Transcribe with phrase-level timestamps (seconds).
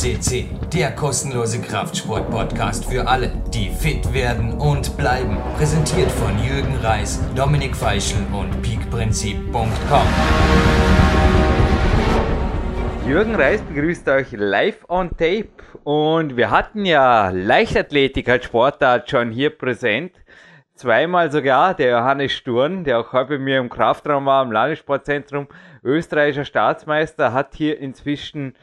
[0.00, 5.36] FSCC, der kostenlose Kraftsport-Podcast für alle, die fit werden und bleiben.
[5.58, 10.06] Präsentiert von Jürgen Reis, Dominik Feischl und peakprinzip.com.
[13.06, 15.50] Jürgen Reis begrüßt euch live on tape
[15.84, 20.12] und wir hatten ja Leichtathletik als Sportart schon hier präsent.
[20.76, 25.46] Zweimal sogar der Johannes Sturm, der auch heute bei mir im Kraftraum war, im Landessportzentrum,
[25.84, 28.54] österreichischer Staatsmeister, hat hier inzwischen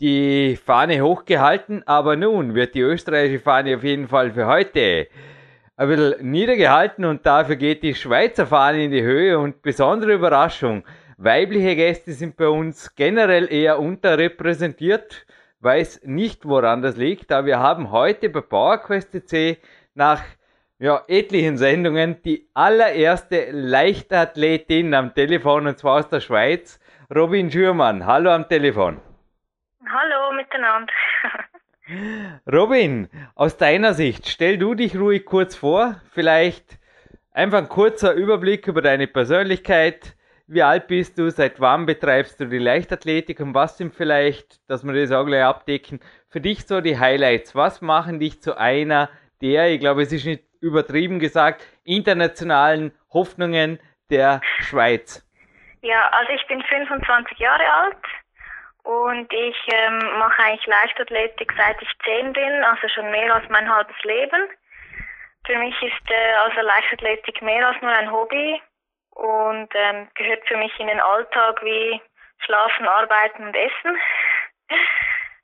[0.00, 5.08] die Fahne hochgehalten, aber nun wird die österreichische Fahne auf jeden Fall für heute
[5.76, 10.84] ein bisschen niedergehalten und dafür geht die Schweizer Fahne in die Höhe und besondere Überraschung,
[11.16, 15.26] weibliche Gäste sind bei uns generell eher unterrepräsentiert,
[15.60, 19.58] weiß nicht woran das liegt, aber wir haben heute bei PowerQuest C
[19.94, 20.22] nach
[20.78, 26.80] ja, etlichen Sendungen die allererste Leichtathletin am Telefon und zwar aus der Schweiz,
[27.14, 28.06] Robin Schürmann.
[28.06, 29.09] Hallo am Telefon.
[30.50, 30.92] Miteinander.
[32.52, 36.78] Robin, aus deiner Sicht, stell du dich ruhig kurz vor, vielleicht
[37.32, 40.16] einfach ein kurzer Überblick über deine Persönlichkeit.
[40.46, 41.30] Wie alt bist du?
[41.30, 43.38] Seit wann betreibst du die Leichtathletik?
[43.40, 47.54] Und was sind vielleicht, dass wir das auch gleich abdecken, für dich so die Highlights?
[47.54, 49.08] Was machen dich zu einer
[49.40, 53.78] der, ich glaube, es ist nicht übertrieben gesagt, internationalen Hoffnungen
[54.10, 55.24] der Schweiz?
[55.82, 57.96] Ja, also ich bin 25 Jahre alt
[58.82, 63.72] und ich ähm, mache eigentlich Leichtathletik seit ich 10 bin, also schon mehr als mein
[63.72, 64.48] halbes Leben.
[65.46, 68.60] Für mich ist äh, also Leichtathletik mehr als nur ein Hobby
[69.10, 72.00] und ähm, gehört für mich in den Alltag wie
[72.44, 73.98] Schlafen, Arbeiten und Essen.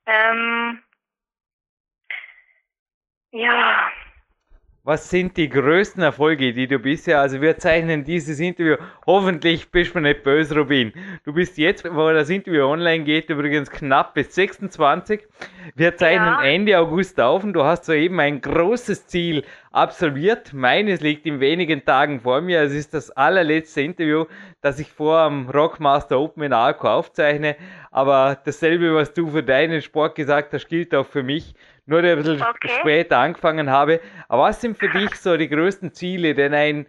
[0.07, 0.83] ähm,
[3.33, 3.91] ja,
[4.87, 9.97] was sind die größten Erfolge, die du bisher, also wir zeichnen dieses Interview, hoffentlich bist
[9.97, 10.93] du nicht böse, Robin.
[11.25, 15.27] Du bist jetzt, wo das Interview online geht, übrigens knapp bis 26.
[15.75, 16.43] Wir zeichnen ja.
[16.45, 20.53] Ende August auf und du hast soeben ein großes Ziel absolviert.
[20.53, 22.63] Meines liegt in wenigen Tagen vor mir.
[22.63, 24.27] Es ist das allerletzte Interview,
[24.61, 27.57] das ich vor am Rockmaster Open in Arco aufzeichne.
[27.91, 31.57] Aber dasselbe, was du für deinen Sport gesagt hast, gilt auch für mich
[31.87, 32.71] nur ein bisschen okay.
[32.81, 34.01] später angefangen habe.
[34.29, 36.35] Aber was sind für dich so die größten Ziele?
[36.35, 36.87] Denn ein,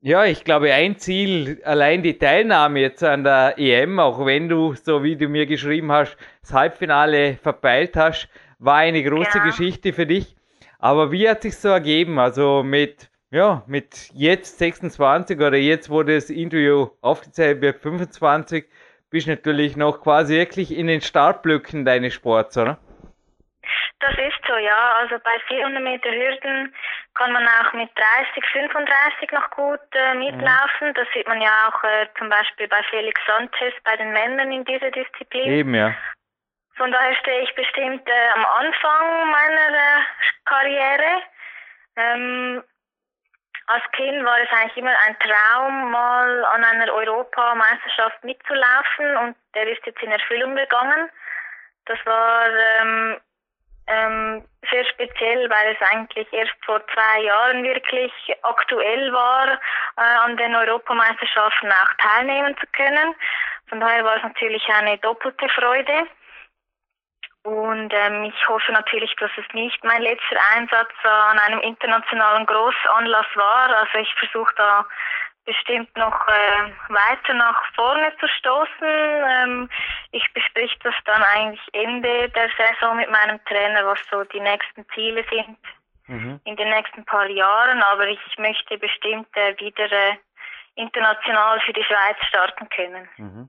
[0.00, 4.74] ja, ich glaube, ein Ziel, allein die Teilnahme jetzt an der EM, auch wenn du,
[4.74, 9.44] so wie du mir geschrieben hast, das Halbfinale verpeilt hast, war eine große ja.
[9.44, 10.36] Geschichte für dich.
[10.78, 12.18] Aber wie hat sich so ergeben?
[12.18, 18.66] Also mit, ja, mit jetzt 26 oder jetzt, wo das Interview aufgezeichnet wird, 25,
[19.10, 22.78] bist du natürlich noch quasi wirklich in den Startblöcken deines Sports, oder?
[24.00, 24.94] Das ist so, ja.
[24.94, 26.74] Also bei 400 Meter Hürden
[27.14, 30.88] kann man auch mit 30, 35 noch gut äh, mitlaufen.
[30.88, 30.94] Mhm.
[30.94, 34.64] Das sieht man ja auch äh, zum Beispiel bei Felix Santos bei den Männern in
[34.64, 35.52] dieser Disziplin.
[35.52, 35.94] Eben, ja.
[36.76, 40.00] Von daher stehe ich bestimmt äh, am Anfang meiner äh,
[40.46, 41.22] Karriere.
[41.96, 42.64] Ähm,
[43.66, 49.68] als Kind war es eigentlich immer ein Traum, mal an einer Europameisterschaft mitzulaufen und der
[49.68, 51.10] ist jetzt in Erfüllung gegangen.
[51.84, 52.48] Das war
[52.80, 53.20] ähm,
[53.90, 58.12] ähm, sehr speziell, weil es eigentlich erst vor zwei Jahren wirklich
[58.42, 63.14] aktuell war, äh, an den Europameisterschaften auch teilnehmen zu können.
[63.68, 66.06] Von daher war es natürlich eine doppelte Freude.
[67.42, 73.26] Und ähm, ich hoffe natürlich, dass es nicht mein letzter Einsatz an einem internationalen Großanlass
[73.34, 73.76] war.
[73.76, 74.84] Also ich versuche da
[75.44, 78.68] bestimmt noch äh, weiter nach vorne zu stoßen.
[78.82, 79.70] Ähm,
[80.12, 84.86] ich besprich das dann eigentlich Ende der Saison mit meinem Trainer, was so die nächsten
[84.94, 85.58] Ziele sind
[86.06, 86.40] mhm.
[86.44, 87.82] in den nächsten paar Jahren.
[87.82, 90.16] Aber ich möchte bestimmt äh, wieder äh,
[90.74, 93.08] international für die Schweiz starten können.
[93.16, 93.48] Mhm.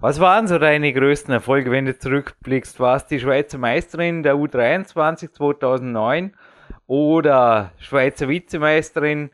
[0.00, 2.78] Was waren so deine größten Erfolge, wenn du zurückblickst?
[2.78, 6.36] Warst die Schweizer Meisterin der U23 2009
[6.86, 9.30] oder Schweizer Vizemeisterin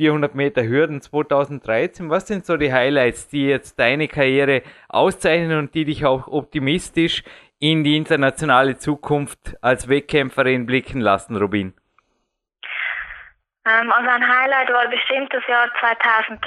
[0.00, 2.08] 400 Meter Hürden 2013.
[2.08, 7.22] Was sind so die Highlights, die jetzt deine Karriere auszeichnen und die dich auch optimistisch
[7.58, 11.74] in die internationale Zukunft als Wettkämpferin blicken lassen, Robin?
[13.66, 16.40] Ähm, also ein Highlight war bestimmt das Jahr 2013,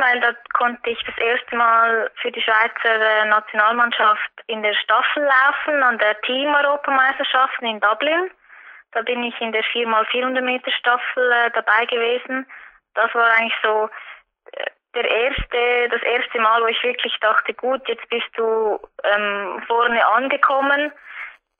[0.00, 5.80] weil da konnte ich das erste Mal für die Schweizer Nationalmannschaft in der Staffel laufen
[5.80, 8.32] an der Team-Europameisterschaften in Dublin.
[8.90, 12.46] Da bin ich in der 4x400 Meter Staffel äh, dabei gewesen
[12.94, 13.88] das war eigentlich so
[14.52, 14.64] äh,
[14.94, 20.06] der erste, das erste Mal, wo ich wirklich dachte, gut, jetzt bist du ähm, vorne
[20.06, 20.92] angekommen.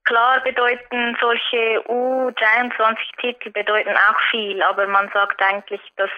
[0.05, 6.11] Klar bedeuten solche U23-Titel bedeuten auch viel, aber man sagt eigentlich, dass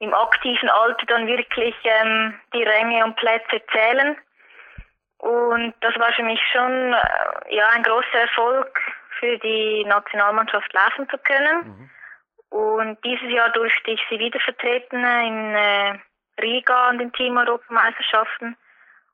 [0.00, 4.16] im aktiven Alter dann wirklich ähm, die Ränge und Plätze zählen.
[5.18, 8.78] Und das war für mich schon äh, ja ein großer Erfolg
[9.18, 11.66] für die Nationalmannschaft laufen zu können.
[11.66, 11.90] Mhm.
[12.50, 15.98] Und dieses Jahr durfte ich sie wieder vertreten in äh,
[16.40, 18.56] Riga an den Team-Europameisterschaften.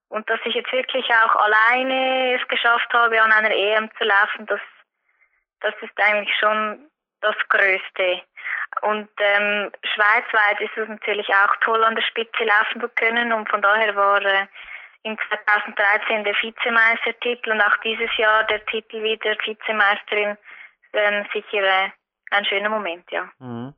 [0.08, 4.46] Und dass ich jetzt wirklich auch alleine es geschafft habe, an einer EM zu laufen,
[4.46, 4.60] das,
[5.60, 6.88] das ist eigentlich schon
[7.20, 8.22] das Größte.
[8.82, 13.32] Und ähm, schweizweit ist es natürlich auch toll, an der Spitze laufen zu können.
[13.32, 14.46] Und von daher war äh,
[15.02, 20.36] in 2013 der Vizemeistertitel und auch dieses Jahr der Titel wieder Vizemeisterin
[20.92, 21.90] ähm, sicher äh,
[22.34, 23.31] ein schöner Moment, ja.
[23.38, 23.75] Mhm.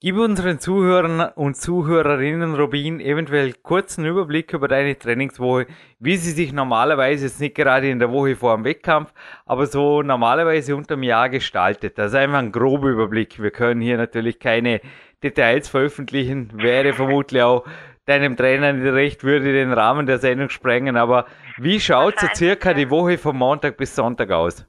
[0.00, 5.66] Gib unseren Zuhörern und Zuhörerinnen, Robin, eventuell kurzen Überblick über deine Trainingswoche,
[5.98, 9.12] wie sie sich normalerweise, jetzt nicht gerade in der Woche vor dem Wettkampf,
[9.44, 11.98] aber so normalerweise unterm Jahr gestaltet.
[11.98, 13.42] Das ist einfach ein grober Überblick.
[13.42, 14.80] Wir können hier natürlich keine
[15.24, 17.66] Details veröffentlichen, wäre vermutlich auch
[18.04, 22.72] deinem Trainer nicht recht, würde den Rahmen der Sendung sprengen, aber wie schaut so circa
[22.72, 24.64] die Woche von Montag bis Sonntag aus?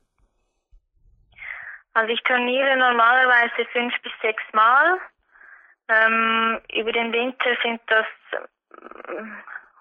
[1.99, 4.99] Also ich trainiere normalerweise fünf bis sechs Mal
[5.89, 9.23] ähm, über den Winter sind das äh,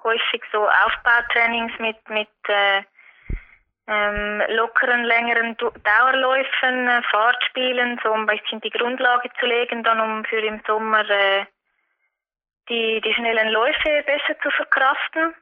[0.03, 2.83] häufig so Aufbautrainings mit, mit äh,
[3.87, 10.25] ähm, lockeren, längeren Dauerläufen, äh, Fahrtspielen, so ein bisschen die Grundlage zu legen, dann um
[10.25, 11.47] für im Sommer äh,
[12.69, 15.37] die, die schnellen Läufe besser zu verkraften.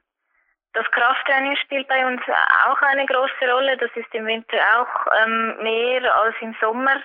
[0.77, 2.21] Das Krafttraining spielt bei uns
[2.67, 3.77] auch eine große Rolle.
[3.77, 7.01] Das ist im Winter auch ähm, mehr als im Sommer.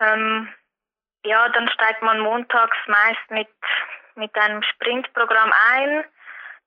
[0.00, 0.48] Ähm,
[1.22, 3.50] ja, dann steigt man montags meist mit,
[4.14, 6.04] mit einem Sprintprogramm ein.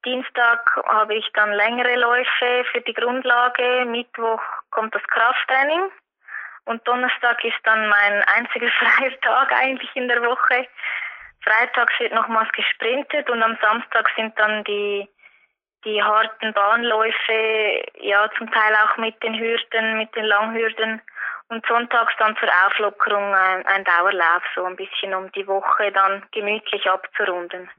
[0.06, 3.86] Dienstag habe ich dann längere Läufe für die Grundlage.
[3.86, 5.90] Mittwoch kommt das Krafttraining.
[6.66, 10.68] Und Donnerstag ist dann mein einziger freier Tag eigentlich in der Woche.
[11.42, 15.10] Freitags wird nochmals gesprintet und am Samstag sind dann die,
[15.86, 21.02] die harten Bahnläufe, ja zum Teil auch mit den Hürden, mit den Langhürden
[21.50, 26.24] und sonntags dann zur Auflockerung ein, ein Dauerlauf, so ein bisschen um die Woche dann
[26.32, 27.70] gemütlich abzurunden.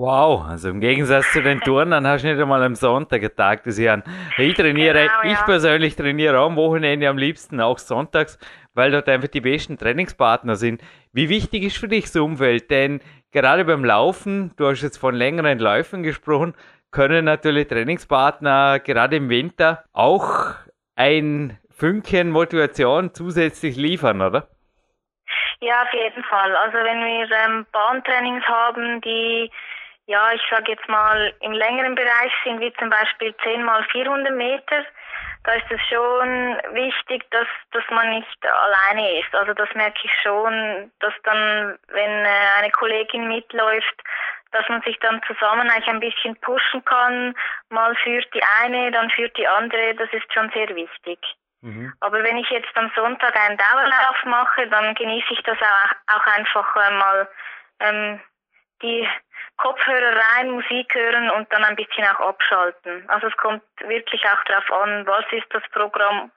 [0.00, 3.80] Wow, also im Gegensatz zu den Turnern hast du nicht einmal am Sonntag Tag des
[3.80, 4.04] Jahren.
[4.36, 5.32] Ich trainiere, genau, ja.
[5.32, 8.38] ich persönlich trainiere am Wochenende am liebsten, auch sonntags,
[8.74, 10.82] weil dort einfach die besten Trainingspartner sind.
[11.12, 12.70] Wie wichtig ist für dich das Umfeld?
[12.70, 13.00] Denn
[13.32, 16.54] gerade beim Laufen, du hast jetzt von längeren Läufen gesprochen,
[16.90, 20.54] können natürlich Trainingspartner gerade im Winter auch
[20.96, 24.48] ein Fünkchen Motivation zusätzlich liefern, oder?
[25.60, 26.54] Ja, auf jeden Fall.
[26.56, 29.50] Also wenn wir ähm, Bahntrainings haben, die,
[30.06, 34.34] ja, ich sage jetzt mal, im längeren Bereich sind, wie zum Beispiel 10 mal 400
[34.34, 34.84] Meter,
[35.44, 39.34] da ist es schon wichtig, dass, dass man nicht alleine ist.
[39.34, 44.02] Also das merke ich schon, dass dann, wenn äh, eine Kollegin mitläuft,
[44.52, 47.34] dass man sich dann zusammen eigentlich ein bisschen pushen kann.
[47.70, 49.94] Mal führt die eine, dann führt die andere.
[49.94, 51.18] Das ist schon sehr wichtig.
[51.60, 51.92] Mhm.
[52.00, 56.26] Aber wenn ich jetzt am Sonntag einen Dauerlauf mache, dann genieße ich das auch, auch
[56.26, 57.28] einfach mal
[57.80, 58.20] ähm,
[58.82, 59.08] die
[59.56, 63.08] Kopfhörer rein, Musik hören und dann ein bisschen auch abschalten.
[63.08, 66.30] Also es kommt wirklich auch darauf an, was ist das Programm,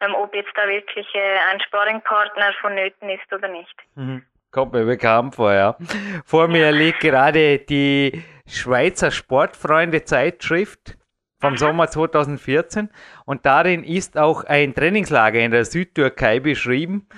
[0.00, 3.74] ähm, ob jetzt da wirklich äh, ein Sparringpartner vonnöten ist oder nicht.
[3.96, 4.24] Mhm.
[4.50, 5.76] Kommt mir bekannt vor, ja.
[6.24, 10.96] Vor mir liegt gerade die Schweizer Sportfreunde Zeitschrift
[11.40, 12.90] vom Sommer 2014
[13.24, 17.08] und darin ist auch ein Trainingslager in der Südtürkei beschrieben.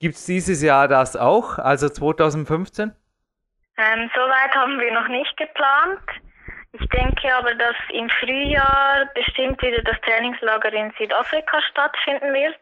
[0.00, 2.92] Gibt es dieses Jahr das auch, also 2015?
[3.78, 6.00] Ähm, Soweit haben wir noch nicht geplant.
[6.72, 12.58] Ich denke aber, dass im Frühjahr bestimmt wieder das Trainingslager in Südafrika stattfinden wird.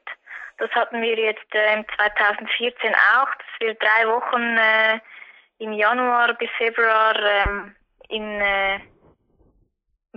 [0.61, 3.29] Das hatten wir jetzt äh, 2014 auch.
[3.35, 5.01] Das wird drei Wochen äh,
[5.59, 7.75] im Januar bis Februar ähm,
[8.09, 8.79] in äh,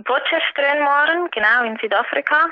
[0.04, 2.50] Potchefstroom waren, genau in Südafrika.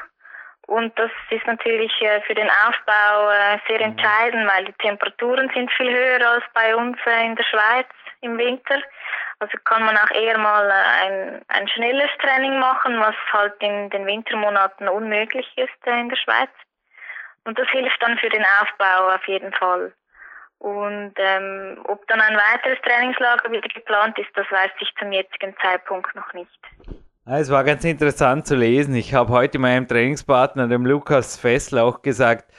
[0.68, 3.92] Und das ist natürlich äh, für den Aufbau äh, sehr mhm.
[3.92, 7.88] entscheidend, weil die Temperaturen sind viel höher als bei uns äh, in der Schweiz
[8.22, 8.80] im Winter.
[9.38, 14.06] Also kann man auch eher mal ein, ein schnelles Training machen, was halt in den
[14.06, 16.48] Wintermonaten unmöglich ist in der Schweiz.
[17.44, 19.92] Und das hilft dann für den Aufbau auf jeden Fall.
[20.58, 25.54] Und ähm, ob dann ein weiteres Trainingslager wieder geplant ist, das weiß ich zum jetzigen
[25.60, 26.60] Zeitpunkt noch nicht.
[27.26, 28.94] Es war ganz interessant zu lesen.
[28.94, 32.52] Ich habe heute meinem Trainingspartner, dem Lukas Fessel, auch gesagt,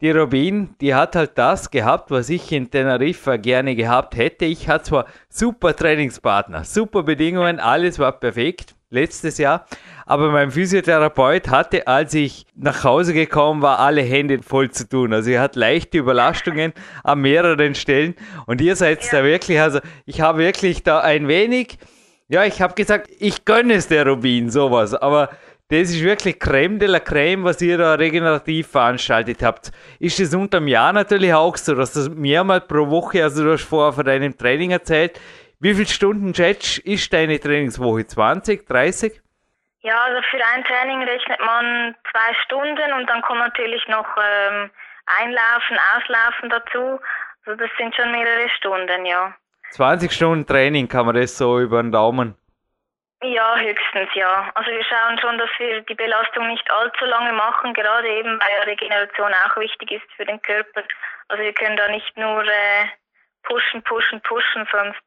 [0.00, 4.44] die Robin, die hat halt das gehabt, was ich in Teneriffa gerne gehabt hätte.
[4.44, 9.66] Ich hatte zwar super Trainingspartner, super Bedingungen, alles war perfekt letztes Jahr.
[10.06, 15.12] Aber mein Physiotherapeut hatte, als ich nach Hause gekommen war, alle Hände voll zu tun.
[15.12, 16.72] Also er hat leichte Überlastungen
[17.04, 18.14] an mehreren Stellen.
[18.46, 19.10] Und ihr seid ja.
[19.12, 21.78] da wirklich, also ich habe wirklich da ein wenig
[22.28, 25.30] Ja, ich habe gesagt, ich gönne es der Rubin, sowas, aber
[25.70, 29.70] das ist wirklich Creme de la Creme, was ihr da regenerativ veranstaltet habt.
[29.98, 33.64] Ist es unterm Jahr natürlich auch so, dass das mehrmals pro Woche, also du hast
[33.64, 35.20] vorher von deinem Training erzählt,
[35.60, 38.06] wie viele Stunden Jetsch ist deine Trainingswoche?
[38.06, 39.20] 20, 30?
[39.80, 44.70] Ja, also für ein Training rechnet man zwei Stunden und dann kommt natürlich noch ähm,
[45.06, 47.00] Einlaufen, Auslaufen dazu.
[47.46, 49.34] Also das sind schon mehrere Stunden, ja.
[49.70, 52.36] 20 Stunden Training kann man das so über den Daumen
[53.22, 54.50] ja, höchstens ja.
[54.54, 58.62] Also wir schauen schon, dass wir die Belastung nicht allzu lange machen, gerade eben weil
[58.64, 60.84] Regeneration auch wichtig ist für den Körper.
[61.28, 62.86] Also wir können da nicht nur äh,
[63.42, 65.00] pushen, pushen, pushen, sonst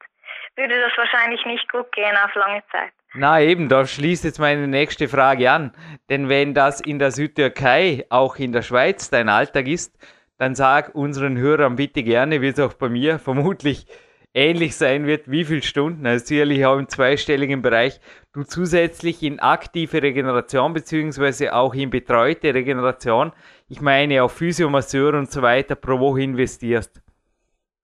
[0.56, 2.92] würde das wahrscheinlich nicht gut gehen auf lange Zeit.
[3.14, 5.72] Na eben, da schließt jetzt meine nächste Frage an.
[6.08, 9.98] Denn wenn das in der Südtürkei, auch in der Schweiz dein Alltag ist,
[10.38, 13.86] dann sag unseren Hörern bitte gerne, wie es auch bei mir vermutlich
[14.34, 18.00] ähnlich sein wird, wie viele Stunden, also sicherlich auch im zweistelligen Bereich,
[18.32, 23.32] du zusätzlich in aktive Regeneration beziehungsweise auch in betreute Regeneration,
[23.68, 27.02] ich meine auch Physiomasseur und so weiter, pro Woche investierst.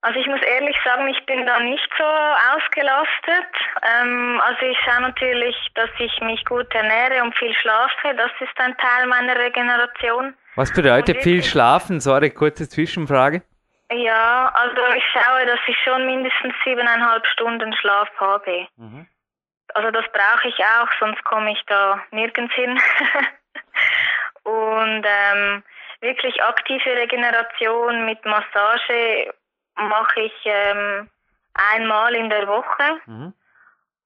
[0.00, 0.40] Also ich muss
[0.99, 3.49] sagen, ich bin da nicht so ausgelastet.
[3.83, 8.14] Ähm, also ich schaue natürlich, dass ich mich gut ernähre und viel schlafe.
[8.17, 10.35] Das ist ein Teil meiner Regeneration.
[10.57, 12.00] Was bedeutet viel schlafen?
[12.00, 13.43] Sorry, kurze Zwischenfrage.
[13.90, 18.67] Ja, also ich schaue, dass ich schon mindestens siebeneinhalb Stunden Schlaf habe.
[18.76, 19.07] Mhm.
[19.75, 22.78] Also das brauche ich auch, sonst komme ich da nirgends hin.
[24.43, 25.62] Und ähm,
[26.00, 29.33] wirklich aktive Regeneration mit Massage
[29.78, 31.08] mache ich ähm,
[31.54, 33.00] einmal in der Woche.
[33.06, 33.35] Mhm.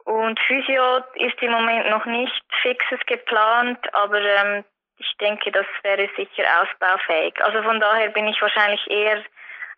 [0.05, 4.65] Und Physio ist im Moment noch nicht fixes geplant, aber ähm,
[4.99, 7.35] ich denke, das wäre sicher ausbaufähig.
[7.45, 9.23] Also von daher bin ich wahrscheinlich eher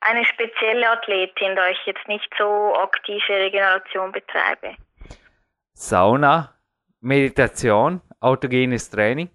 [0.00, 4.76] eine spezielle Athletin, da ich jetzt nicht so aktive Regeneration betreibe.
[5.72, 6.54] Sauna,
[7.00, 9.30] Meditation, autogenes Training?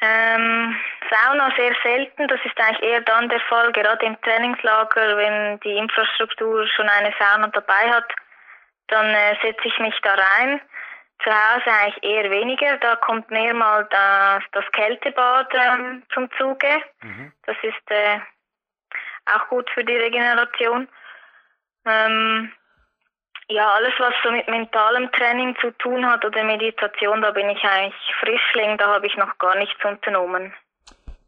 [0.00, 0.76] Ähm,
[1.12, 2.28] Sauna sehr selten.
[2.28, 7.12] Das ist eigentlich eher dann der Fall, gerade im Trainingslager, wenn die Infrastruktur schon eine
[7.18, 8.10] Sauna dabei hat,
[8.88, 10.60] dann äh, setze ich mich da rein.
[11.22, 12.78] Zu Hause eigentlich eher weniger.
[12.78, 16.82] Da kommt mehr mal das, das Kältebad ähm, zum Zuge.
[17.02, 17.32] Mhm.
[17.46, 18.18] Das ist äh,
[19.32, 20.88] auch gut für die Regeneration.
[21.86, 22.52] Ähm,
[23.48, 27.62] ja, alles, was so mit mentalem Training zu tun hat oder Meditation, da bin ich
[27.62, 30.54] eigentlich Frischling, da habe ich noch gar nichts unternommen.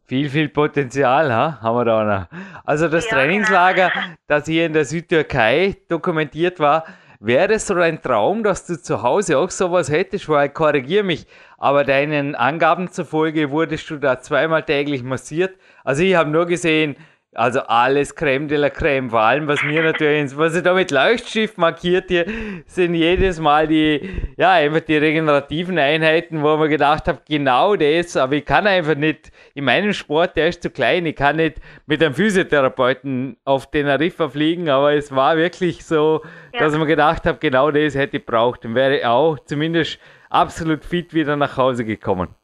[0.07, 1.59] Viel, viel Potenzial ha?
[1.63, 2.41] haben wir da noch.
[2.65, 4.05] Also das ja, Trainingslager, genau.
[4.27, 6.85] das hier in der Südtürkei dokumentiert war,
[7.21, 11.27] wäre es so ein Traum, dass du zu Hause auch sowas hättest, weil korrigiere mich,
[11.57, 15.57] aber deinen Angaben zufolge wurdest du da zweimal täglich massiert.
[15.85, 16.97] Also ich habe nur gesehen,
[17.35, 19.11] also alles Creme de la Creme.
[19.11, 22.27] Vor allem, was mir natürlich, was ich da mit Leuchtschiff markiert hier,
[22.67, 28.17] sind jedes Mal die, ja, einfach die regenerativen Einheiten, wo man gedacht habe, genau das,
[28.17, 31.59] aber ich kann einfach nicht, in meinem Sport, der ist zu klein, ich kann nicht
[31.87, 36.23] mit einem Physiotherapeuten auf den Teneriffa fliegen, aber es war wirklich so,
[36.53, 36.61] ja.
[36.61, 40.01] dass man gedacht habe, genau das hätte ich braucht und wäre auch zumindest
[40.31, 42.35] absolut fit wieder nach Hause gekommen.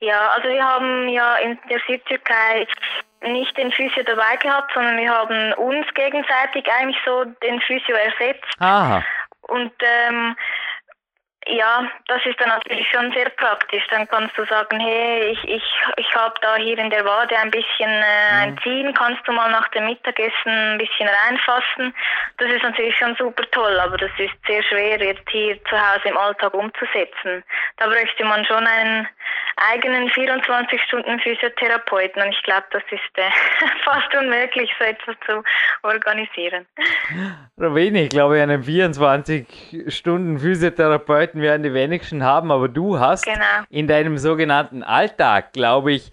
[0.00, 2.66] Ja, also wir haben ja in der Südtürkei
[3.22, 8.44] nicht den Physio dabei gehabt, sondern wir haben uns gegenseitig eigentlich so den Physio ersetzt.
[8.58, 9.02] Aha.
[9.48, 10.36] Und ähm,
[11.48, 13.84] ja, das ist dann natürlich schon sehr praktisch.
[13.90, 15.62] Dann kannst du sagen, hey, ich, ich,
[15.96, 18.58] ich habe da hier in der Wade ein bisschen äh, ein mhm.
[18.62, 21.94] Ziehen, kannst du mal nach dem Mittagessen ein bisschen reinfassen.
[22.38, 26.08] Das ist natürlich schon super toll, aber das ist sehr schwer jetzt hier zu Hause
[26.08, 27.44] im Alltag umzusetzen.
[27.76, 29.08] Da bräuchte man schon einen
[29.56, 33.30] eigenen 24 Stunden Physiotherapeuten und ich glaube, das ist äh,
[33.84, 35.42] fast unmöglich, so etwas zu
[35.82, 36.66] organisieren.
[37.58, 39.46] Robini, ich glaube, einen 24
[41.36, 43.64] Physiotherapeuten Möglichkeiten werden die wenigsten haben, aber du hast genau.
[43.70, 46.12] in deinem sogenannten Alltag, glaube ich,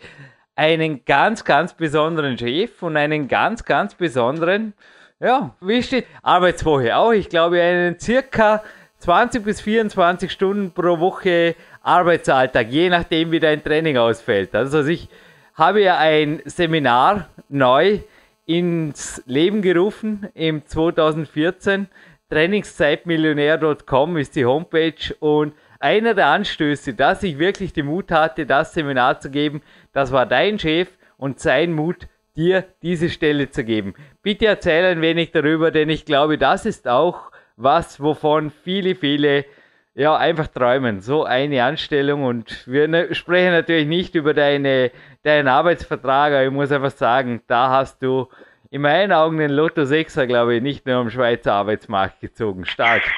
[0.55, 4.73] einen ganz, ganz besonderen Chef und einen ganz, ganz besonderen,
[5.19, 7.11] ja, wie steht, Arbeitswoche auch.
[7.11, 8.61] Ich glaube, einen circa
[8.99, 14.53] 20 bis 24 Stunden pro Woche Arbeitsalltag, je nachdem, wie dein Training ausfällt.
[14.55, 15.09] Also ich
[15.55, 17.99] habe ja ein Seminar neu
[18.45, 21.87] ins Leben gerufen im 2014
[22.33, 28.73] Trainingszeitmillionär.com ist die Homepage und einer der Anstöße, dass ich wirklich den Mut hatte, das
[28.73, 29.61] Seminar zu geben,
[29.91, 30.87] das war dein Chef
[31.17, 33.93] und sein Mut, dir diese Stelle zu geben.
[34.23, 39.45] Bitte erzähl ein wenig darüber, denn ich glaube, das ist auch was, wovon viele, viele
[39.93, 41.01] ja einfach träumen.
[41.01, 44.89] So eine Anstellung und wir ne, sprechen natürlich nicht über deine,
[45.21, 48.27] deinen Arbeitsvertrag, aber ich muss einfach sagen, da hast du
[48.73, 52.65] in meinen Augen den Lotto 6er, glaube ich, nicht nur am Schweizer Arbeitsmarkt gezogen.
[52.65, 53.03] Stark.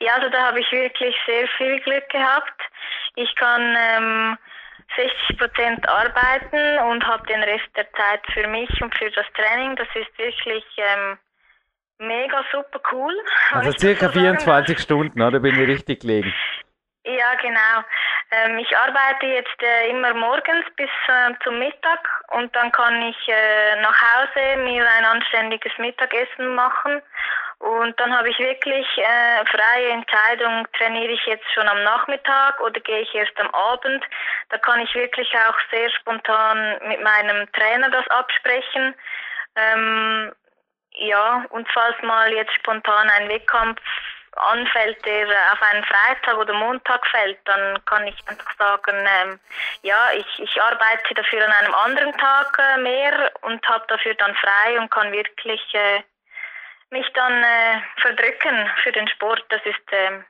[0.00, 2.60] Ja, also da habe ich wirklich sehr viel Glück gehabt.
[3.14, 4.36] Ich kann ähm,
[4.96, 9.76] 60 Prozent arbeiten und habe den Rest der Zeit für mich und für das Training.
[9.76, 11.16] Das ist wirklich ähm,
[11.98, 13.14] mega super cool.
[13.52, 16.34] Also circa 24 Stunden, oder bin ich richtig gelegen?
[17.04, 17.84] Ja, genau.
[18.30, 22.00] Ähm, ich arbeite jetzt äh, immer morgens bis äh, zum Mittag
[22.32, 27.02] und dann kann ich äh, nach Hause mir ein anständiges Mittagessen machen
[27.58, 32.80] und dann habe ich wirklich äh, freie Entscheidung, trainiere ich jetzt schon am Nachmittag oder
[32.80, 34.04] gehe ich erst am Abend.
[34.50, 38.94] Da kann ich wirklich auch sehr spontan mit meinem Trainer das absprechen.
[39.56, 40.32] Ähm,
[40.96, 43.80] ja, und falls mal jetzt spontan ein Wettkampf
[44.36, 49.40] anfällt, der auf einen Freitag oder Montag fällt, dann kann ich einfach sagen, ähm,
[49.82, 54.34] ja, ich, ich arbeite dafür an einem anderen Tag äh, mehr und habe dafür dann
[54.36, 56.02] frei und kann wirklich äh,
[56.90, 59.44] mich dann äh, verdrücken für den Sport.
[59.48, 60.24] Das ist ähm,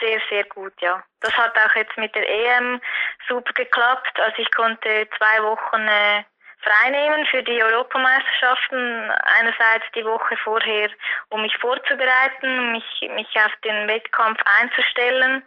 [0.00, 1.02] sehr, sehr gut, ja.
[1.20, 2.80] Das hat auch jetzt mit der EM
[3.28, 4.18] super geklappt.
[4.20, 6.24] Also ich konnte zwei Wochen äh,
[6.62, 9.10] freinehmen für die Europameisterschaften.
[9.38, 10.90] Einerseits die Woche vorher,
[11.30, 15.42] um mich vorzubereiten, mich, mich auf den Wettkampf einzustellen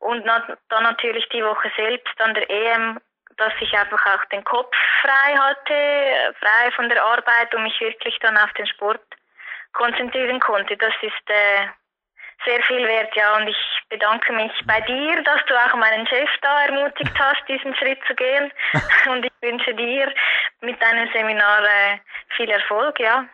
[0.00, 3.00] und dann natürlich die Woche selbst an der EM,
[3.36, 8.18] dass ich einfach auch den Kopf frei hatte, frei von der Arbeit und mich wirklich
[8.20, 9.02] dann auf den Sport
[9.72, 10.76] konzentrieren konnte.
[10.76, 11.66] Das ist äh,
[12.44, 13.36] sehr viel wert, ja.
[13.36, 13.56] Und ich
[13.88, 18.14] bedanke mich bei dir, dass du auch meinen Chef da ermutigt hast, diesen Schritt zu
[18.14, 18.50] gehen.
[19.10, 20.12] Und ich wünsche dir
[20.60, 21.98] mit deinem Seminar äh,
[22.36, 23.24] viel Erfolg, ja.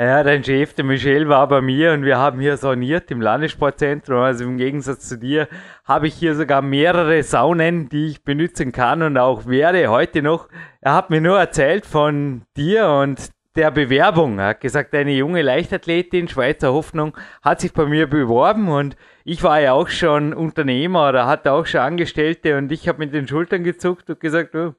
[0.00, 4.18] Ja, dein Chef, der Michel, war bei mir und wir haben hier soniert im Landessportzentrum.
[4.18, 5.48] Also im Gegensatz zu dir
[5.84, 10.48] habe ich hier sogar mehrere Saunen, die ich benutzen kann und auch werde heute noch.
[10.80, 14.38] Er hat mir nur erzählt von dir und der Bewerbung.
[14.38, 19.42] Er hat gesagt, eine junge Leichtathletin, Schweizer Hoffnung, hat sich bei mir beworben und ich
[19.42, 23.28] war ja auch schon Unternehmer oder hatte auch schon Angestellte und ich habe mit den
[23.28, 24.74] Schultern gezuckt und gesagt, oh,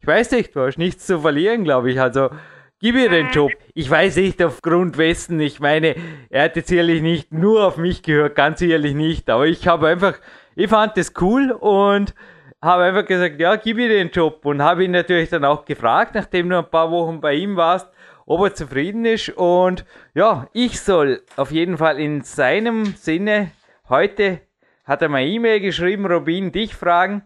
[0.00, 2.00] ich weiß nicht, du hast nichts zu verlieren, glaube ich.
[2.00, 2.30] Also
[2.78, 3.52] gib ihr den Job.
[3.74, 5.40] Ich weiß nicht aufgrund wessen.
[5.40, 5.94] Ich meine,
[6.28, 9.30] er hat jetzt sicherlich nicht nur auf mich gehört, ganz ehrlich nicht.
[9.30, 10.14] Aber ich habe einfach,
[10.54, 12.14] ich fand das cool und
[12.62, 16.14] habe einfach gesagt, ja, gib ihr den Job und habe ihn natürlich dann auch gefragt,
[16.14, 17.88] nachdem du ein paar Wochen bei ihm warst,
[18.26, 19.30] ob er zufrieden ist.
[19.30, 23.52] Und ja, ich soll auf jeden Fall in seinem Sinne
[23.88, 24.40] heute
[24.84, 27.22] hat er mir E-Mail geschrieben, Robin, dich fragen,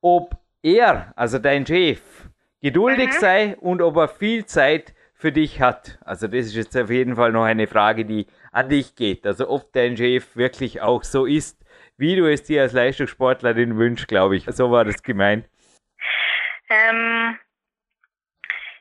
[0.00, 2.00] ob er, also dein Chef,
[2.60, 3.20] geduldig mhm.
[3.20, 5.98] sei und ob er viel Zeit für dich hat.
[6.04, 9.26] Also das ist jetzt auf jeden Fall noch eine Frage, die an dich geht.
[9.26, 11.64] Also ob dein Chef wirklich auch so ist,
[11.96, 14.46] wie du es dir als Leistungssportlerin wünschst, glaube ich.
[14.48, 15.48] So war das gemeint.
[16.68, 17.38] Ähm,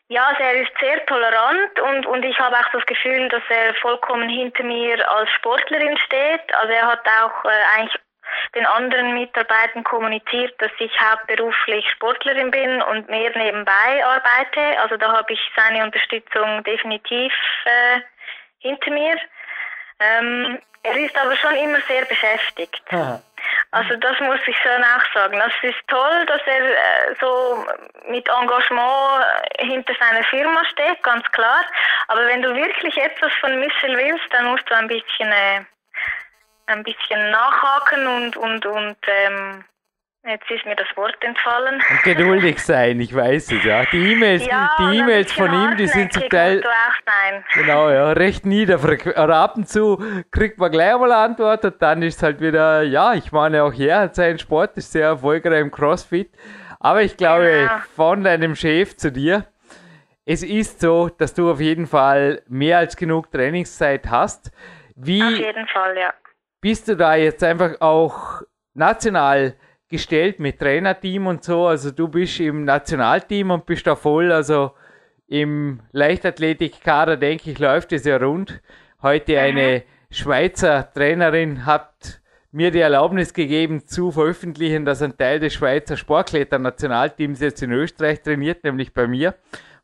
[0.10, 3.74] ja, also er ist sehr tolerant und, und ich habe auch das Gefühl, dass er
[3.76, 6.54] vollkommen hinter mir als Sportlerin steht.
[6.56, 8.00] Also er hat auch äh, eigentlich
[8.56, 14.80] den anderen Mitarbeitern kommuniziert, dass ich hauptberuflich Sportlerin bin und mehr nebenbei arbeite.
[14.82, 17.34] Also da habe ich seine Unterstützung definitiv
[17.66, 18.02] äh,
[18.60, 19.18] hinter mir.
[20.00, 22.84] Ähm, er ist aber schon immer sehr beschäftigt.
[22.92, 23.22] Aha.
[23.72, 25.40] Also das muss ich schon auch sagen.
[25.40, 27.66] Das ist toll, dass er äh, so
[28.08, 29.26] mit Engagement
[29.60, 31.64] hinter seiner Firma steht, ganz klar.
[32.08, 35.62] Aber wenn du wirklich etwas von Michel willst, dann musst du ein bisschen äh,
[36.68, 39.66] ein bisschen nachhaken und und und ähm,
[40.26, 41.82] Jetzt ist mir das Wort entfallen.
[41.90, 43.84] Und geduldig sein, ich weiß es, ja.
[43.92, 46.64] Die E-Mails, ja, die E-Mails von ihm, die sind zum Teil.
[47.54, 49.18] Genau, ja, recht niederfrequent.
[49.18, 52.84] Ab und zu kriegt man gleich mal eine Antwort und dann ist es halt wieder,
[52.84, 56.32] ja, ich meine auch er hat seinen Sport, ist sehr erfolgreich im CrossFit.
[56.80, 57.78] Aber ich glaube, genau.
[57.94, 59.46] von deinem Chef zu dir,
[60.26, 64.54] es ist so, dass du auf jeden Fall mehr als genug Trainingszeit hast.
[64.96, 66.14] Wie auf jeden Fall, ja.
[66.62, 68.42] Bist du da jetzt einfach auch
[68.74, 69.56] national
[69.94, 71.68] gestellt mit Trainerteam und so.
[71.68, 74.32] Also du bist im Nationalteam und bist da voll.
[74.32, 74.72] Also
[75.28, 78.60] im Leichtathletikkader, denke ich, läuft es ja rund.
[79.04, 85.54] Heute eine Schweizer Trainerin hat mir die Erlaubnis gegeben zu veröffentlichen, dass ein Teil des
[85.54, 89.36] Schweizer Sportkletter-Nationalteams jetzt in Österreich trainiert, nämlich bei mir,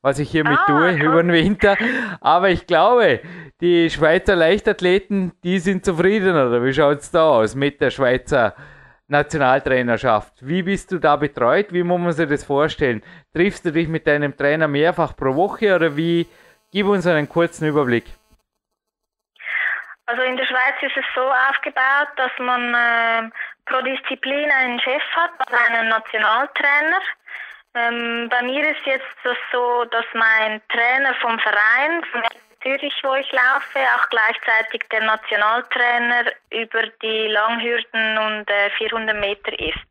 [0.01, 1.05] was ich hiermit ah, tue okay.
[1.05, 1.77] über den Winter.
[2.19, 3.19] Aber ich glaube,
[3.61, 6.47] die Schweizer Leichtathleten, die sind zufriedener.
[6.47, 8.55] Oder wie schaut es da aus mit der Schweizer
[9.09, 10.33] Nationaltrainerschaft.
[10.41, 11.73] Wie bist du da betreut?
[11.73, 13.03] Wie muss man sich das vorstellen?
[13.33, 16.27] Triffst du dich mit deinem Trainer mehrfach pro Woche oder wie?
[16.71, 18.05] Gib uns einen kurzen Überblick.
[20.05, 23.29] Also in der Schweiz ist es so aufgebaut, dass man äh,
[23.65, 27.01] pro Disziplin einen Chef hat, also einen Nationaltrainer.
[27.75, 32.21] Ähm, bei mir ist jetzt das so, dass mein Trainer vom Verein, vom
[32.61, 39.57] Zürich, wo ich laufe, auch gleichzeitig der Nationaltrainer über die Langhürden und äh, 400 Meter
[39.59, 39.89] ist.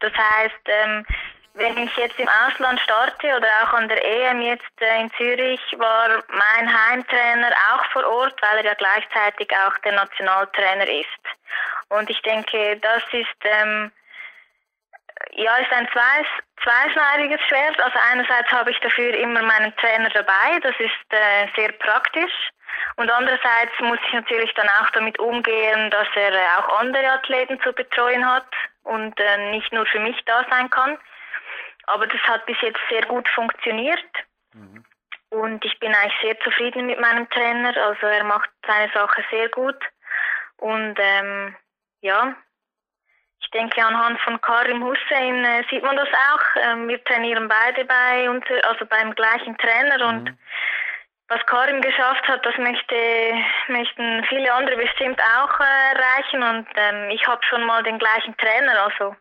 [0.00, 1.06] Das heißt, ähm,
[1.54, 5.60] wenn ich jetzt im Ausland starte oder auch an der EM jetzt äh, in Zürich,
[5.78, 11.08] war mein Heimtrainer auch vor Ort, weil er ja gleichzeitig auch der Nationaltrainer ist.
[11.88, 13.90] Und ich denke, das ist ähm,
[15.32, 16.24] ja ist ein zwei,
[16.62, 17.80] zweischneidiges Schwert.
[17.80, 22.32] Also einerseits habe ich dafür immer meinen Trainer dabei, das ist äh, sehr praktisch.
[22.96, 27.60] Und andererseits muss ich natürlich dann auch damit umgehen, dass er äh, auch andere Athleten
[27.62, 28.46] zu betreuen hat
[28.82, 30.98] und äh, nicht nur für mich da sein kann.
[31.86, 34.04] Aber das hat bis jetzt sehr gut funktioniert.
[34.54, 34.84] Mhm.
[35.30, 37.76] Und ich bin eigentlich sehr zufrieden mit meinem Trainer.
[37.76, 39.78] Also er macht seine Sache sehr gut.
[40.56, 41.56] Und ähm,
[42.00, 42.34] ja,
[43.40, 46.62] ich denke anhand von Karim Hussein äh, sieht man das auch.
[46.62, 50.18] Ähm, wir trainieren beide bei uns, also beim gleichen Trainer mhm.
[50.18, 50.38] und
[51.28, 52.96] was Karim geschafft hat, das möchte,
[53.68, 58.36] möchten viele andere bestimmt auch äh, erreichen und ähm, ich habe schon mal den gleichen
[58.36, 59.14] Trainer, also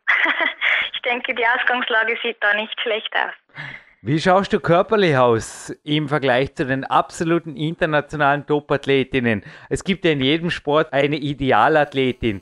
[0.94, 3.34] ich denke, die Ausgangslage sieht da nicht schlecht aus.
[4.02, 9.44] Wie schaust du körperlich aus im Vergleich zu den absoluten internationalen Top-Athletinnen?
[9.70, 12.42] Es gibt ja in jedem Sport eine Idealathletin.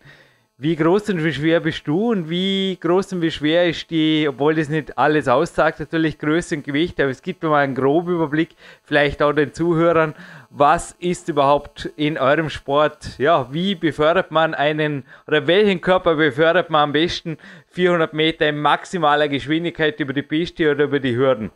[0.60, 4.26] Wie groß und wie schwer bist du und wie groß und wie schwer ist die,
[4.28, 7.76] obwohl das nicht alles aussagt, natürlich Größe und Gewicht, aber es gibt mir mal einen
[7.76, 10.16] groben Überblick, vielleicht auch den Zuhörern,
[10.50, 16.72] was ist überhaupt in eurem Sport, ja, wie befördert man einen, oder welchen Körper befördert
[16.72, 17.38] man am besten
[17.74, 21.52] 400 Meter in maximaler Geschwindigkeit über die Piste oder über die Hürden?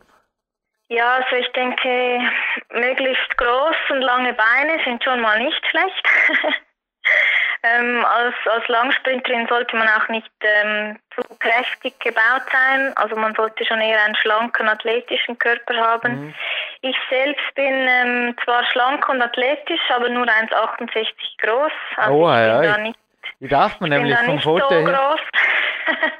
[0.90, 2.20] Ja, also ich denke,
[2.72, 6.08] möglichst groß und lange Beine sind schon mal nicht schlecht.
[7.64, 12.92] Ähm, als, als Langsprinterin sollte man auch nicht ähm, zu kräftig gebaut sein.
[12.96, 16.26] Also man sollte schon eher einen schlanken, athletischen Körper haben.
[16.26, 16.34] Mhm.
[16.80, 21.06] Ich selbst bin ähm, zwar schlank und athletisch, aber nur 1,68
[21.40, 21.72] groß.
[21.96, 22.98] Also oh, ich bin ja, da nicht,
[23.38, 25.20] wie darf man nämlich vom Foto so groß.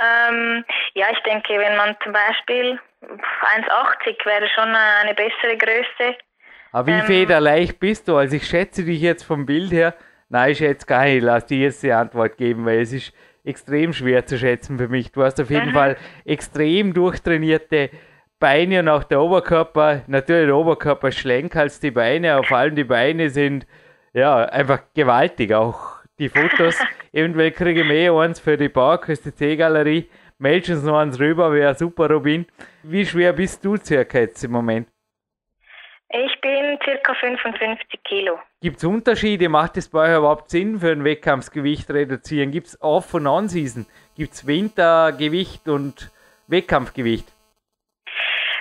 [0.00, 6.16] ähm, ja, ich denke, wenn man zum Beispiel 1,80 wäre schon eine bessere Größe.
[6.74, 8.16] Aber wie ähm, federleicht bist du?
[8.16, 9.94] Also ich schätze dich jetzt vom Bild her.
[10.28, 11.22] Nein, ich schätze gar nicht.
[11.22, 13.12] Lass dir jetzt die Antwort geben, weil es ist
[13.44, 15.12] extrem schwer zu schätzen für mich.
[15.12, 15.74] Du hast auf jeden mhm.
[15.74, 17.90] Fall extrem durchtrainierte
[18.40, 20.02] Beine und auch der Oberkörper.
[20.08, 23.68] Natürlich der Oberkörper schlank als die Beine, vor allem die Beine sind
[24.12, 25.54] ja einfach gewaltig.
[25.54, 26.76] Auch die Fotos.
[27.12, 30.08] Eventuell kriege ich mehr eins für die C galerie
[30.38, 32.46] Meld uns noch eins rüber, wäre super, Robin.
[32.82, 34.88] Wie schwer bist du circa jetzt im Moment?
[36.16, 38.38] Ich bin circa 55 Kilo.
[38.60, 39.48] Gibt es Unterschiede?
[39.48, 42.52] Macht es bei euch überhaupt Sinn für ein Wettkampfgewicht reduzieren?
[42.52, 43.84] Gibt es Off- und On-Season?
[44.16, 46.12] Gibt es Wintergewicht und
[46.46, 47.26] Wettkampfgewicht?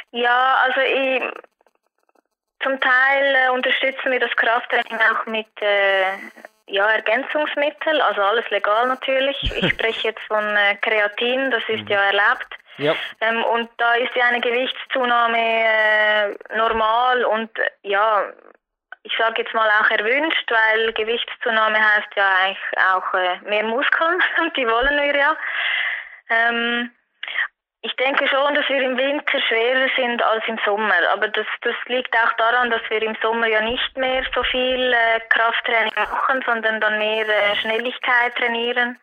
[0.09, 1.21] Ja, also ich,
[2.63, 6.05] zum Teil äh, unterstützen wir das Krafttraining auch mit äh,
[6.65, 9.37] ja, Ergänzungsmitteln, also alles legal natürlich.
[9.43, 11.89] Ich spreche jetzt von äh, Kreatin, das ist mhm.
[11.89, 12.57] ja erlaubt.
[12.77, 12.95] Ja.
[13.21, 17.49] Ähm, und da ist ja eine Gewichtszunahme äh, normal und
[17.83, 18.23] ja,
[19.03, 24.23] ich sage jetzt mal auch erwünscht, weil Gewichtszunahme heißt ja eigentlich auch äh, mehr Muskeln
[24.41, 25.37] und die wollen wir ja.
[26.29, 26.91] Ähm,
[27.85, 31.75] ich denke schon, dass wir im Winter schwerer sind als im Sommer, aber das, das
[31.87, 36.41] liegt auch daran, dass wir im Sommer ja nicht mehr so viel äh, Krafttraining machen,
[36.45, 38.97] sondern dann mehr äh, Schnelligkeit trainieren,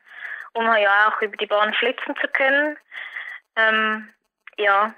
[0.55, 2.79] um ja auch über die Bahn flitzen zu können.
[3.57, 4.09] Ähm,
[4.57, 4.95] ja.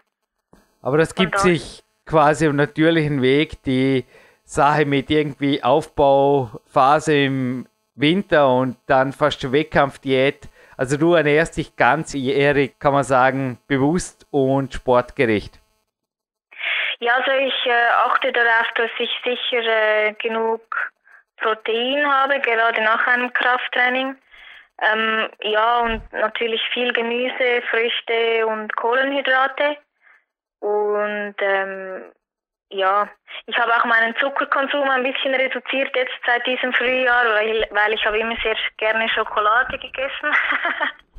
[0.82, 4.04] Aber das gibt sich quasi im natürlichen Weg, die
[4.44, 10.48] Sache mit irgendwie Aufbauphase im Winter und dann fast Wettkampfdiät.
[10.76, 15.60] Also du ernährst dich ganzjährig, kann man sagen, bewusst und sportgerecht.
[16.98, 20.60] Ja, also ich äh, achte darauf, dass ich sicher äh, genug
[21.38, 24.16] Protein habe, gerade nach einem Krafttraining.
[24.82, 29.76] Ähm, ja, und natürlich viel Gemüse, Früchte und Kohlenhydrate.
[30.60, 32.12] Und ähm,
[32.70, 33.08] ja,
[33.46, 38.04] ich habe auch meinen Zuckerkonsum ein bisschen reduziert jetzt seit diesem Frühjahr, weil, weil ich
[38.04, 40.34] habe immer sehr gerne Schokolade gegessen.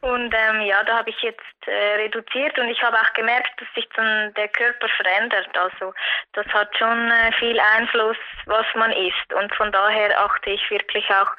[0.00, 3.68] und ähm, ja, da habe ich jetzt äh, reduziert und ich habe auch gemerkt, dass
[3.74, 5.50] sich dann der Körper verändert.
[5.58, 5.92] Also
[6.32, 9.32] das hat schon äh, viel Einfluss, was man isst.
[9.34, 11.30] Und von daher achte ich wirklich auch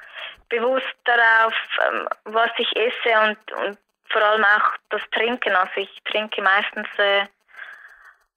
[0.49, 1.53] bewusst darauf,
[1.89, 3.77] ähm, was ich esse und, und
[4.09, 5.55] vor allem auch das Trinken.
[5.55, 7.21] Also ich trinke meistens äh,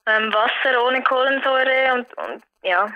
[0.06, 2.90] ähm, Wasser ohne Kohlensäure und, und ja,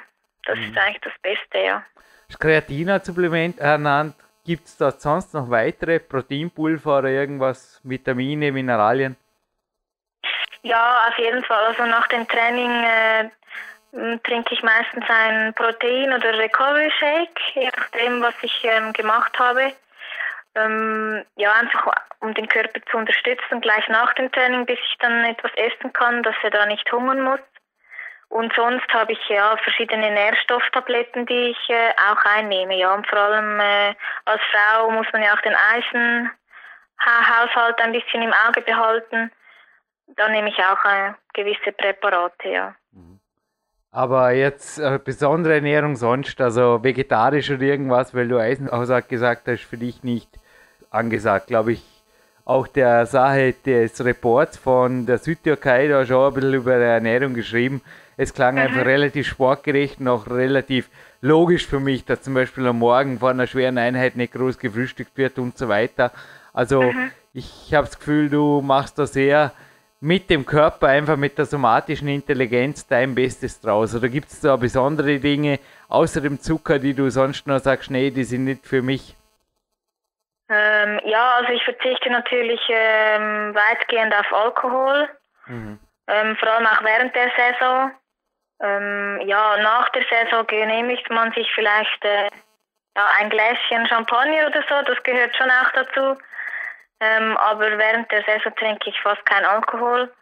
[0.47, 0.65] das mhm.
[0.65, 1.85] ist eigentlich das Beste, ja.
[2.29, 4.15] Das Kreatina-Supplement ernannt.
[4.49, 9.15] Gibt es da sonst noch weitere Proteinpulver oder irgendwas, Vitamine, Mineralien?
[10.63, 11.67] Ja, auf jeden Fall.
[11.67, 13.29] Also nach dem Training äh,
[14.21, 19.75] trinke ich meistens ein Protein- oder Recovery Shake, je nachdem, was ich ähm, gemacht habe.
[20.55, 25.27] Ähm, ja, einfach um den Körper zu unterstützen, gleich nach dem Training, bis ich dann
[25.27, 27.41] etwas essen kann, dass er da nicht hungern muss.
[28.29, 32.77] Und sonst habe ich ja verschiedene Nährstofftabletten, die ich äh, auch einnehme.
[32.77, 33.95] Ja, und vor allem äh,
[34.27, 39.33] als Frau muss man ja auch den Eisenhaushalt ein bisschen im Auge behalten.
[40.17, 42.75] Da nehme ich auch äh, gewisse Präparate, ja.
[43.91, 49.65] Aber jetzt äh, besondere Ernährung sonst, also vegetarisch oder irgendwas, weil du Eisenhaushalt gesagt hast,
[49.65, 50.29] für dich nicht
[50.91, 51.83] angesagt, glaube ich.
[52.45, 57.83] Auch der Sache des Reports von der Südtürkei, da schon ein bisschen über Ernährung geschrieben.
[58.21, 62.81] Es klang einfach relativ sportgerecht und auch relativ logisch für mich, dass zum Beispiel am
[62.81, 66.11] Morgen vor einer schweren Einheit nicht groß gefrühstückt wird und so weiter.
[66.53, 67.13] Also mhm.
[67.33, 69.53] ich habe das Gefühl, du machst da sehr
[70.01, 73.95] mit dem Körper, einfach mit der somatischen Intelligenz dein Bestes draus?
[73.95, 78.11] Oder gibt es da besondere Dinge außer dem Zucker, die du sonst noch sagst, nee,
[78.11, 79.15] die sind nicht für mich?
[80.51, 85.09] Ähm, ja, also ich verzichte natürlich ähm, weitgehend auf Alkohol,
[85.47, 85.79] mhm.
[86.09, 87.93] ähm, vor allem auch während der Saison.
[88.61, 92.29] Ähm, ja, nach der Saison genehmigt man sich vielleicht äh,
[92.97, 96.21] ja, ein Gläschen Champagner oder so, das gehört schon auch dazu.
[97.01, 100.13] Ähm, aber während der Saison trinke ich fast keinen Alkohol.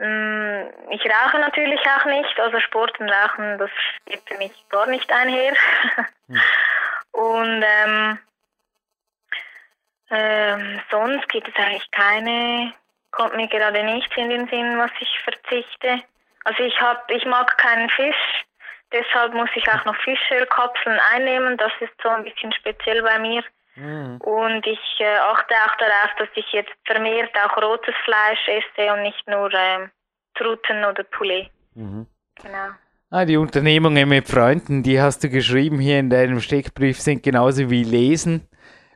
[0.00, 3.70] Ähm, ich rauche natürlich auch nicht, also Sport und Rauchen, das
[4.06, 5.54] geht für mich gar nicht einher.
[6.26, 6.40] hm.
[7.12, 8.18] Und ähm,
[10.10, 12.74] ähm, sonst gibt es eigentlich keine,
[13.10, 16.02] kommt mir gerade nichts in den Sinn, was ich verzichte.
[16.46, 18.44] Also ich hab, ich mag keinen Fisch,
[18.92, 21.56] deshalb muss ich auch noch Fischölkapseln einnehmen.
[21.56, 23.42] Das ist so ein bisschen speziell bei mir.
[23.74, 24.18] Mhm.
[24.18, 29.02] Und ich äh, achte auch darauf, dass ich jetzt vermehrt auch rotes Fleisch esse und
[29.02, 29.88] nicht nur äh,
[30.36, 31.50] Truten oder Poulet.
[31.74, 32.06] Mhm.
[32.40, 32.68] Genau.
[33.10, 37.70] Ah, die Unternehmungen mit Freunden, die hast du geschrieben hier in deinem Steckbrief, sind genauso
[37.70, 38.48] wie Lesen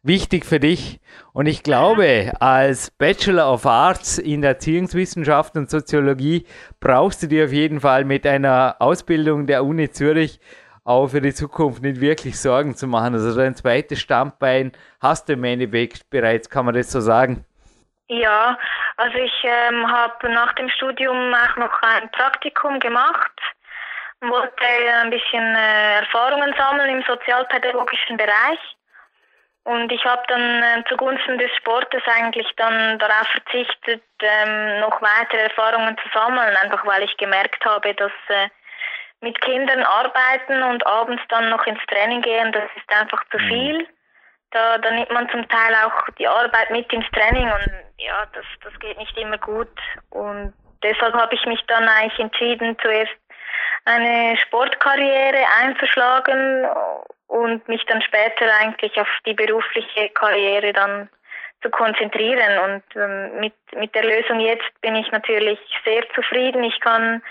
[0.03, 1.01] wichtig für dich.
[1.33, 6.47] Und ich glaube, als Bachelor of Arts in Erziehungswissenschaft und Soziologie
[6.81, 10.41] brauchst du dir auf jeden Fall mit einer Ausbildung der Uni Zürich
[10.85, 13.15] auch für die Zukunft nicht wirklich Sorgen zu machen.
[13.15, 17.45] Also dein zweites Standbein hast du im Endeffekt bereits, kann man das so sagen?
[18.09, 18.59] Ja,
[18.97, 23.31] also ich ähm, habe nach dem Studium auch noch ein Praktikum gemacht,
[24.21, 24.65] wollte
[25.01, 28.59] ein bisschen äh, Erfahrungen sammeln im sozialpädagogischen Bereich.
[29.64, 35.42] Und ich habe dann äh, zugunsten des Sportes eigentlich dann darauf verzichtet, ähm, noch weitere
[35.42, 38.49] Erfahrungen zu sammeln, einfach weil ich gemerkt habe, dass äh,
[39.20, 43.49] mit Kindern arbeiten und abends dann noch ins Training gehen, das ist einfach zu mhm.
[43.49, 43.88] viel.
[44.53, 48.44] Da, da nimmt man zum Teil auch die Arbeit mit ins Training und ja, das,
[48.64, 49.68] das geht nicht immer gut.
[50.09, 53.12] Und deshalb habe ich mich dann eigentlich entschieden, zuerst
[53.85, 56.66] eine Sportkarriere einzuschlagen
[57.31, 61.09] und mich dann später eigentlich auf die berufliche Karriere dann
[61.62, 62.59] zu konzentrieren.
[62.59, 66.64] Und ähm, mit, mit der Lösung jetzt bin ich natürlich sehr zufrieden.
[66.64, 67.23] Ich kann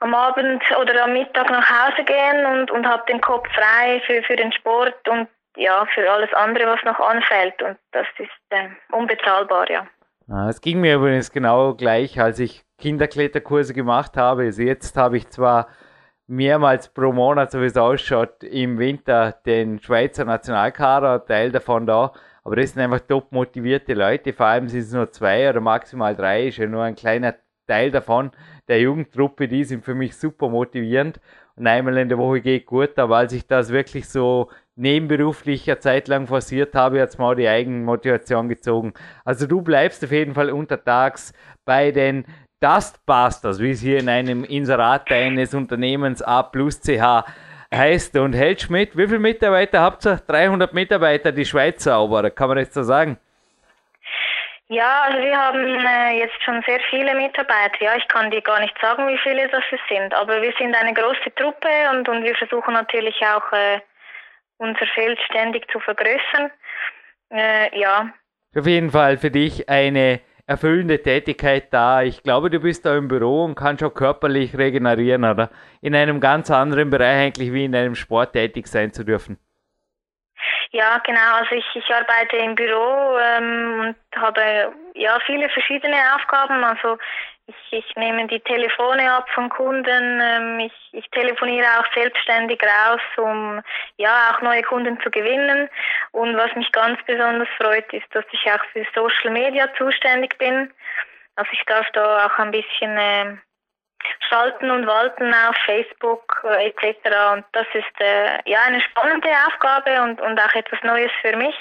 [0.00, 4.22] am Abend oder am Mittag nach Hause gehen und, und habe den Kopf frei für,
[4.22, 7.60] für den Sport und ja, für alles andere, was noch anfällt.
[7.62, 9.86] Und das ist äh, unbezahlbar, ja.
[10.28, 14.42] Ah, es ging mir übrigens genau gleich, als ich Kinderkletterkurse gemacht habe.
[14.42, 15.68] Also jetzt habe ich zwar
[16.28, 22.12] mehrmals pro Monat, so wie es ausschaut, im Winter den Schweizer Nationalkader, Teil davon da.
[22.44, 26.14] Aber das sind einfach top motivierte Leute, vor allem sind es nur zwei oder maximal
[26.14, 27.34] drei, ist ja nur ein kleiner
[27.66, 28.30] Teil davon
[28.68, 31.20] der Jugendtruppe, die sind für mich super motivierend.
[31.56, 35.80] Und einmal in der Woche geht gut, aber als ich das wirklich so nebenberuflich eine
[35.80, 38.92] Zeit lang forciert habe, hat es mal die Eigenmotivation gezogen.
[39.24, 41.32] Also du bleibst auf jeden Fall untertags
[41.64, 42.24] bei den
[42.60, 47.24] Dustbusters, wie es hier in einem Inserat deines Unternehmens A plus CH
[47.74, 48.96] heißt und hältst mit.
[48.96, 50.16] Wie viele Mitarbeiter habt ihr?
[50.26, 53.18] 300 Mitarbeiter, die Schweiz Zauberer, kann man das so sagen?
[54.70, 57.80] Ja, also wir haben äh, jetzt schon sehr viele Mitarbeiter.
[57.80, 60.92] Ja, ich kann dir gar nicht sagen, wie viele das sind, aber wir sind eine
[60.92, 63.80] große Truppe und, und wir versuchen natürlich auch äh,
[64.58, 66.50] unser Feld ständig zu vergrößern.
[67.30, 68.10] Äh, ja.
[68.54, 72.02] Auf jeden Fall für dich eine erfüllende Tätigkeit da.
[72.02, 75.50] Ich glaube, du bist da im Büro und kannst auch körperlich regenerieren, oder?
[75.82, 79.38] In einem ganz anderen Bereich eigentlich wie in einem Sport tätig sein zu dürfen.
[80.70, 81.34] Ja, genau.
[81.34, 86.64] Also ich, ich arbeite im Büro ähm, und habe ja viele verschiedene Aufgaben.
[86.64, 86.98] Also
[87.48, 90.20] ich, ich nehme die Telefone ab von Kunden.
[90.20, 93.62] Ähm, ich, ich telefoniere auch selbstständig raus, um
[93.96, 95.68] ja auch neue Kunden zu gewinnen.
[96.12, 100.72] Und was mich ganz besonders freut, ist, dass ich auch für Social Media zuständig bin.
[101.36, 103.36] Also ich darf da auch ein bisschen äh,
[104.28, 106.98] schalten und walten auf Facebook äh, etc.
[107.32, 111.56] Und das ist äh, ja eine spannende Aufgabe und, und auch etwas Neues für mich.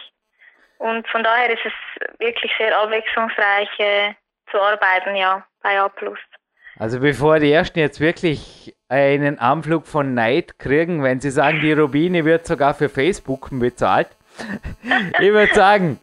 [0.80, 4.13] Und von daher ist es wirklich sehr abwechslungsreich äh,
[4.51, 5.91] zu arbeiten, ja, bei A+.
[6.79, 11.73] Also bevor die Ersten jetzt wirklich einen Anflug von Neid kriegen, wenn sie sagen, die
[11.73, 14.10] Rubine wird sogar für Facebook bezahlt.
[15.19, 15.99] ich würde sagen,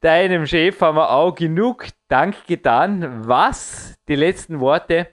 [0.00, 3.28] deinem Chef haben wir auch genug Dank getan.
[3.28, 5.08] Was die letzten Worte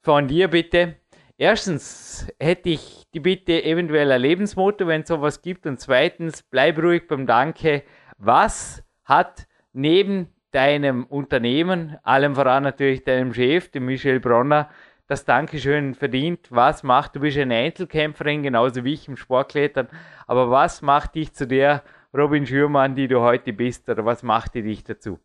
[0.00, 0.96] von dir bitte?
[1.36, 5.66] Erstens hätte ich die Bitte eventuell ein Lebensmotto, wenn es sowas gibt.
[5.66, 7.84] Und zweitens, bleib ruhig beim Danke.
[8.16, 14.68] Was hat neben deinem Unternehmen, allem voran natürlich deinem Chef, dem Michel Bronner,
[15.06, 16.48] das Dankeschön verdient.
[16.50, 19.88] Was macht, du bist eine Einzelkämpferin, genauso wie ich im Sportklettern,
[20.26, 21.82] aber was macht dich zu der
[22.16, 25.18] Robin Schürmann, die du heute bist, oder was macht dich dazu?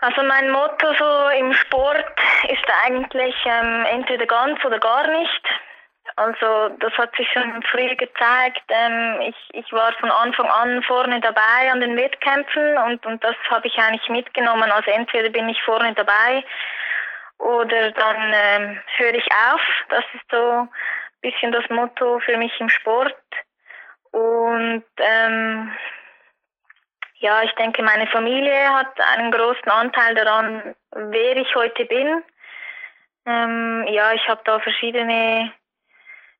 [0.00, 2.04] Also mein Motto so im Sport
[2.48, 5.42] ist eigentlich ähm, entweder ganz oder gar nicht.
[6.16, 8.62] Also das hat sich schon früh gezeigt.
[8.68, 13.34] Ähm, ich, ich war von Anfang an vorne dabei an den Wettkämpfen und, und das
[13.50, 14.70] habe ich eigentlich mitgenommen.
[14.70, 16.44] Also entweder bin ich vorne dabei
[17.38, 19.60] oder dann ähm, höre ich auf.
[19.88, 20.68] Das ist so ein
[21.20, 23.16] bisschen das Motto für mich im Sport.
[24.12, 25.72] Und ähm,
[27.16, 32.22] ja, ich denke, meine Familie hat einen großen Anteil daran, wer ich heute bin.
[33.26, 35.52] Ähm, ja, ich habe da verschiedene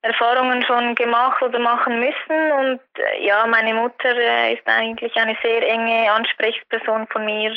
[0.04, 2.52] Erfahrungen schon gemacht oder machen müssen.
[2.52, 7.56] Und äh, ja, meine Mutter äh, ist eigentlich eine sehr enge Ansprechperson von mir.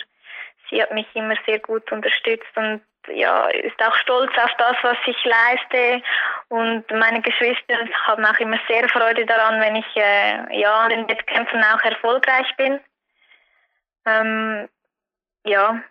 [0.69, 4.97] Sie hat mich immer sehr gut unterstützt und ja, ist auch stolz auf das, was
[5.05, 6.01] ich leiste.
[6.47, 11.10] Und meine Geschwister haben auch immer sehr Freude daran, wenn ich äh, ja an den
[11.10, 12.79] Wettkämpfen auch erfolgreich bin.
[14.05, 14.69] Ähm,
[15.43, 15.81] ja,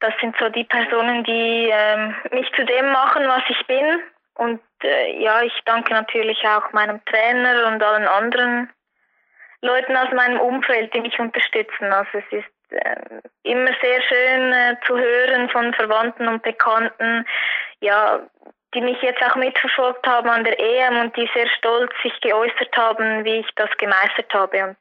[0.00, 4.02] das sind so die Personen, die ähm, mich zu dem machen, was ich bin.
[4.34, 8.70] Und äh, ja, ich danke natürlich auch meinem Trainer und allen anderen
[9.62, 11.92] Leuten aus meinem Umfeld, die mich unterstützen.
[11.92, 12.96] Also es ist äh,
[13.42, 17.26] immer sehr schön äh, zu hören von Verwandten und Bekannten,
[17.80, 18.20] ja,
[18.74, 22.76] die mich jetzt auch mitverfolgt haben an der EM und die sehr stolz sich geäußert
[22.76, 24.64] haben, wie ich das gemeistert habe.
[24.64, 24.76] Und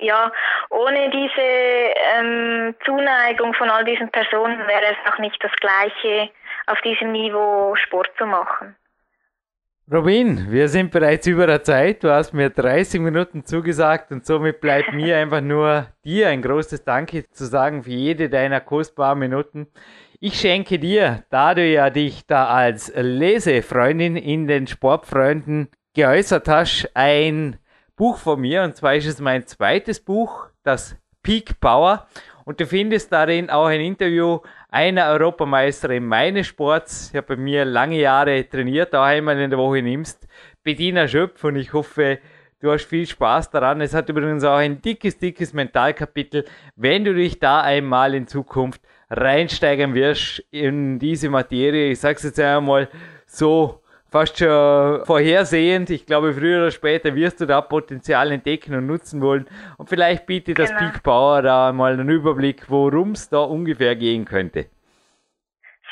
[0.00, 0.32] ja,
[0.70, 6.30] ohne diese ähm, Zuneigung von all diesen Personen wäre es auch nicht das Gleiche,
[6.66, 8.76] auf diesem Niveau Sport zu machen.
[9.92, 12.02] Robin, wir sind bereits über der Zeit.
[12.02, 16.84] Du hast mir 30 Minuten zugesagt und somit bleibt mir einfach nur dir ein großes
[16.84, 19.66] Danke zu sagen für jede deiner kostbaren Minuten.
[20.20, 26.90] Ich schenke dir, da du ja dich da als Lesefreundin in den Sportfreunden geäußert hast,
[26.94, 27.58] ein
[27.94, 32.06] Buch von mir und zwar ist es mein zweites Buch, das Peak Power.
[32.46, 34.40] Und du findest darin auch ein Interview
[34.74, 37.10] einer Europameisterin meines Sports.
[37.10, 40.26] Ich habe bei mir lange Jahre trainiert, auch einmal in der Woche nimmst.
[40.64, 42.18] Bettina Schöpf und ich hoffe,
[42.58, 43.80] du hast viel Spaß daran.
[43.80, 48.80] Es hat übrigens auch ein dickes, dickes Mentalkapitel, wenn du dich da einmal in Zukunft
[49.10, 51.92] reinsteigern wirst in diese Materie.
[51.92, 52.88] Ich sage es jetzt einmal
[53.26, 53.80] so
[54.14, 55.90] fast schon vorhersehend.
[55.90, 59.48] Ich glaube, früher oder später wirst du da Potenzial entdecken und nutzen wollen.
[59.76, 60.92] Und vielleicht bietet das genau.
[60.92, 64.66] Peak Power da mal einen Überblick, worum es da ungefähr gehen könnte.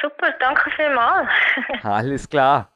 [0.00, 1.30] Super, danke vielmals.
[1.82, 2.70] Alles klar.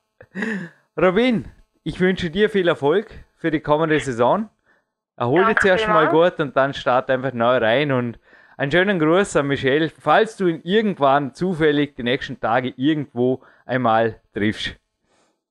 [1.01, 1.45] Robin,
[1.85, 3.07] ich wünsche dir viel Erfolg
[3.37, 4.51] für die kommende Saison.
[5.17, 8.19] Erhol dich zuerst mal gut und dann start einfach neu rein und
[8.57, 14.21] einen schönen Gruß an Michelle, falls du ihn irgendwann zufällig die nächsten Tage irgendwo einmal
[14.35, 14.77] triffst.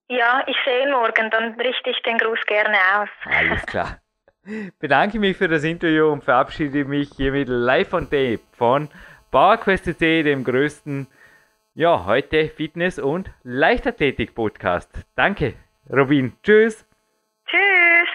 [0.07, 3.09] Ja, ich sehe ihn morgen, dann richte ich den Gruß gerne aus.
[3.25, 3.99] Alles klar.
[4.79, 8.89] Bedanke mich für das Interview und verabschiede mich hiermit live on tape von
[9.31, 11.07] PowerQuest.de, dem größten,
[11.73, 14.91] ja, heute Fitness- und Leichtathletik-Podcast.
[15.15, 15.55] Danke,
[15.89, 16.33] Robin.
[16.43, 16.87] Tschüss.
[17.47, 18.14] Tschüss.